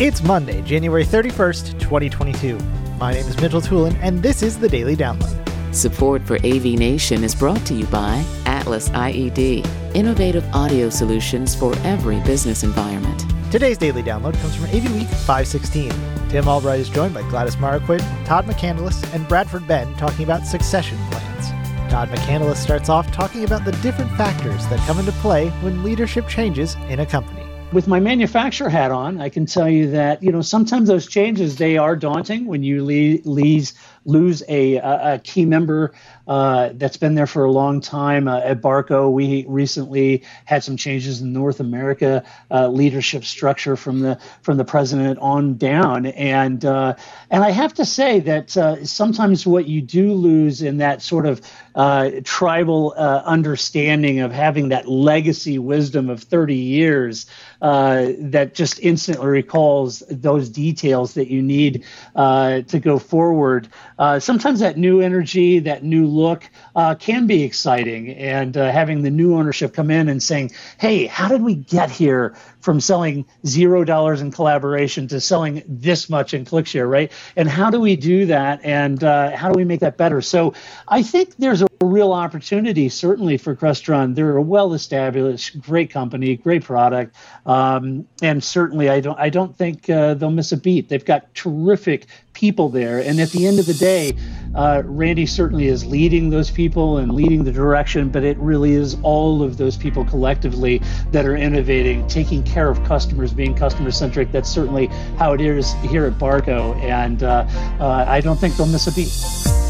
[0.00, 2.58] It's Monday, January 31st, 2022.
[2.98, 5.74] My name is Mitchell Tulin, and this is the Daily Download.
[5.74, 9.62] Support for AV Nation is brought to you by Atlas IED,
[9.94, 13.26] innovative audio solutions for every business environment.
[13.52, 15.92] Today's Daily Download comes from AV Week 516.
[16.30, 20.96] Tim Albright is joined by Gladys Marquardt, Todd McCandless, and Bradford Benn talking about succession
[21.10, 21.50] plans.
[21.92, 26.26] Todd McCandless starts off talking about the different factors that come into play when leadership
[26.26, 30.32] changes in a company with my manufacturer hat on, I can tell you that you
[30.32, 33.72] know sometimes those changes they are daunting when you leave
[34.04, 35.92] lose a, a, key member
[36.26, 38.28] uh, that's been there for a long time.
[38.28, 44.00] Uh, at Barco, we recently had some changes in North America uh, leadership structure from
[44.00, 46.94] the from the president on down, and uh,
[47.30, 51.26] and I have to say that uh, sometimes what you do lose in that sort
[51.26, 51.40] of
[51.74, 57.26] uh, tribal understanding of having that legacy wisdom of 30 years
[57.60, 61.84] that just instantly recalls those details that you need
[62.16, 63.68] to go forward
[64.00, 68.08] uh, sometimes that new energy, that new look uh, can be exciting.
[68.14, 71.90] And uh, having the new ownership come in and saying, hey, how did we get
[71.90, 77.10] here from selling zero dollars in collaboration to selling this much in ClickShare, right?
[77.36, 78.60] And how do we do that?
[78.64, 80.20] And uh, how do we make that better?
[80.20, 80.54] So
[80.88, 84.14] I think there's a real opportunity, certainly for Crestron.
[84.14, 87.16] They're a well-established, great company, great product,
[87.46, 90.88] um, and certainly I don't I don't think uh, they'll miss a beat.
[90.88, 93.00] They've got terrific people there.
[93.00, 94.12] And at the end of the day,
[94.54, 98.96] uh, Randy certainly is leading those people and leading the direction, but it really is
[99.02, 100.80] all of those people collectively
[101.12, 104.32] that are innovating, taking care of customers, being customer centric.
[104.32, 104.86] That's certainly
[105.18, 106.74] how it is here at Barco.
[106.82, 107.46] And uh,
[107.78, 109.69] uh, I don't think they'll miss a beat.